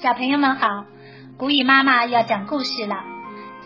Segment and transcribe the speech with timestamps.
[0.00, 0.84] 小朋友们好，
[1.36, 3.02] 古语妈妈要讲故事了。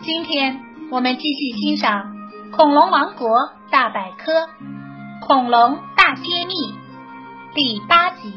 [0.01, 2.11] 今天我们继续欣赏
[2.51, 3.29] 《恐龙王国
[3.69, 4.49] 大百科：
[5.21, 6.55] 恐龙大揭秘》
[7.53, 8.33] 第八集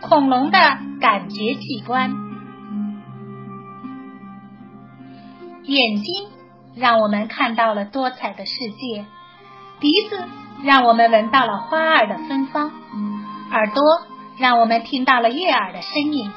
[0.00, 0.58] 恐龙的
[1.00, 2.10] 感觉器官》。
[5.62, 6.26] 眼睛
[6.74, 9.06] 让我们看到了多彩的世界，
[9.78, 10.24] 鼻子
[10.64, 12.72] 让我们闻到了花儿的芬芳，
[13.52, 13.84] 耳朵
[14.38, 16.28] 让我们听到了悦耳的声音。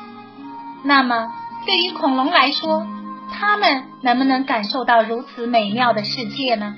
[0.88, 1.32] 那么，
[1.66, 2.86] 对于恐龙来说，
[3.32, 6.76] 它们能不能感受到如此美妙的世界呢？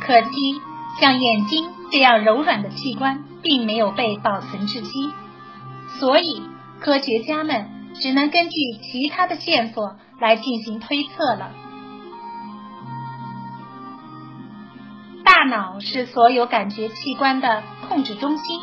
[0.00, 0.60] 可惜，
[1.00, 5.12] 像眼睛这样柔软的器官并没有被保存至今，
[6.00, 6.42] 所以
[6.80, 7.68] 科学家们
[8.00, 11.52] 只能根据其他的线索来进行推测了。
[15.24, 18.60] 大脑是所有感觉器官的控制中心，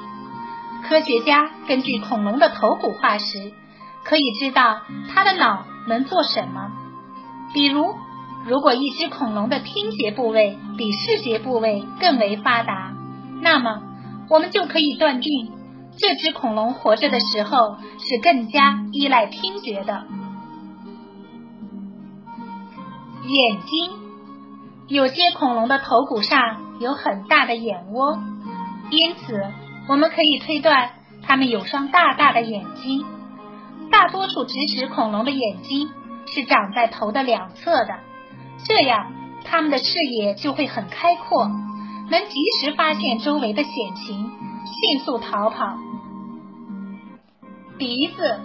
[0.83, 3.53] 科学家根据恐龙的头骨化石。
[4.03, 4.81] 可以知道
[5.13, 6.71] 它的脑能做什么。
[7.53, 7.95] 比如，
[8.45, 12.93] 如果一只恐龙的听觉部位比视觉部位更为发达，
[13.41, 13.81] 那么
[14.29, 15.51] 我们就可以断定
[15.97, 20.05] 这只恐龙活着的时候是更加依赖听觉的。
[23.27, 23.91] 眼睛，
[24.87, 28.17] 有些恐龙的头骨上有很大的眼窝，
[28.89, 29.43] 因此
[29.87, 33.05] 我们可以推断它们有双大大的眼睛。
[33.91, 35.89] 大多数植食恐龙的眼睛
[36.25, 37.99] 是长在头的两侧的，
[38.65, 39.11] 这样
[39.43, 41.47] 它们的视野就会很开阔，
[42.09, 44.31] 能及时发现周围的险情，
[44.65, 45.77] 迅速逃跑。
[47.77, 48.39] 鼻子，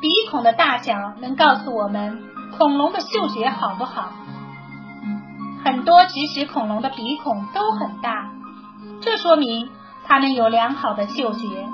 [0.00, 2.22] 鼻孔的大小能告诉我们
[2.56, 4.12] 恐龙的嗅觉好不好。
[5.62, 8.30] 很多植食恐龙的鼻孔都很大，
[9.02, 9.68] 这说明
[10.04, 11.66] 它们有良好的嗅觉。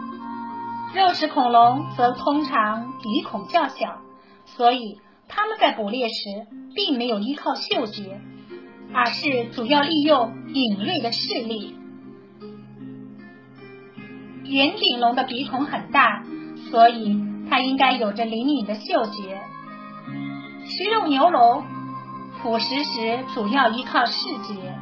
[0.94, 3.98] 肉食恐龙则通常鼻孔较小，
[4.46, 4.98] 所以
[5.28, 8.20] 它们在捕猎时并没有依靠嗅觉，
[8.94, 11.76] 而是主要利用敏锐的视力。
[14.44, 16.22] 圆顶龙的鼻孔很大，
[16.70, 17.20] 所以
[17.50, 19.42] 它应该有着灵敏的嗅觉。
[20.64, 21.64] 食肉牛龙
[22.42, 24.78] 捕食时主要依靠视觉，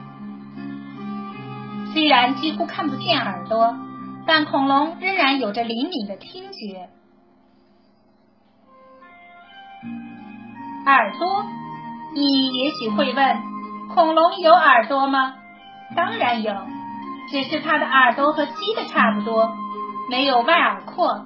[1.93, 3.75] 虽然几乎看不见耳朵。
[4.27, 6.89] 但恐龙仍然有着灵敏的听觉。
[10.87, 11.45] 耳朵，
[12.15, 13.43] 你也许会问，
[13.95, 15.35] 恐龙有耳朵吗？
[15.95, 16.55] 当然有，
[17.31, 19.53] 只是它的耳朵和鸡的差不多，
[20.09, 21.25] 没有外耳廓，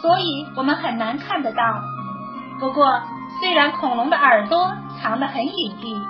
[0.00, 1.62] 所以我们很难看得到。
[2.58, 3.02] 不过，
[3.40, 6.02] 虽然恐龙的耳朵藏得很隐蔽，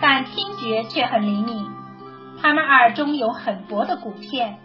[0.00, 1.70] 但听觉却很灵敏，
[2.40, 4.58] 它们耳中有很薄的骨片。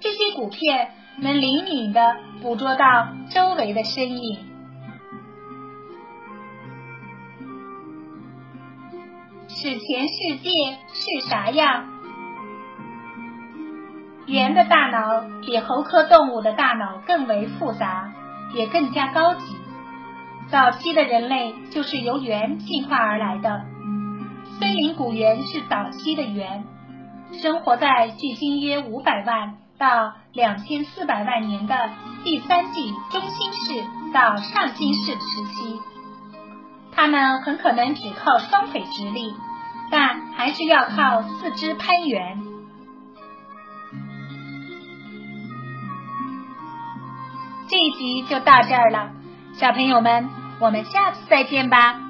[0.00, 4.38] 这些骨片能灵敏地捕捉到周围的身影。
[9.48, 10.50] 史前世界
[10.92, 11.84] 是啥样？
[14.26, 18.12] 猿的大脑比猴科动物的大脑更为复杂，
[18.54, 19.56] 也更加高级。
[20.48, 23.64] 早期的人类就是由猿进化而来的。
[24.60, 26.64] 森林古猿是早期的猿，
[27.42, 29.56] 生活在距今约五百万。
[29.78, 31.90] 到两千四百万年的
[32.24, 35.80] 第三纪中新世到上新世时期，
[36.92, 39.32] 它们很可能只靠双腿直立，
[39.90, 42.42] 但还是要靠四肢攀援。
[47.68, 49.10] 这一集就到这儿了，
[49.52, 50.28] 小朋友们，
[50.58, 52.07] 我们下次再见吧。